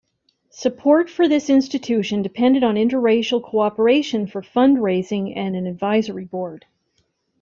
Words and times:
Support 0.53 1.11
for 1.11 1.27
this 1.27 1.47
institution 1.47 2.23
depended 2.23 2.63
on 2.63 2.73
interracial 2.73 3.39
cooperation 3.39 4.25
for 4.25 4.41
fund-raising 4.41 5.35
and 5.35 5.55
an 5.55 5.67
advisory 5.67 6.25
board. 6.25 6.65